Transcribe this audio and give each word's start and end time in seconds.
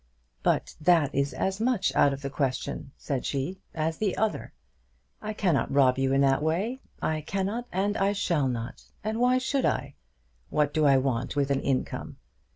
"But 0.41 0.75
that 0.81 1.13
is 1.13 1.31
as 1.31 1.61
much 1.61 1.95
out 1.95 2.11
of 2.11 2.23
the 2.23 2.31
question," 2.31 2.91
said 2.97 3.23
she, 3.23 3.59
"as 3.75 3.99
the 3.99 4.17
other. 4.17 4.51
I 5.21 5.31
cannot 5.31 5.71
rob 5.71 5.99
you 5.99 6.11
in 6.11 6.21
that 6.21 6.41
way. 6.41 6.81
I 7.03 7.21
cannot 7.21 7.67
and 7.71 7.95
I 7.95 8.13
shall 8.13 8.47
not. 8.47 8.81
And 9.03 9.19
why 9.19 9.37
should 9.37 9.63
I? 9.63 9.93
What 10.49 10.73
do 10.73 10.87
I 10.87 10.97
want 10.97 11.35
with 11.35 11.51
an 11.51 11.61
income? 11.61 12.17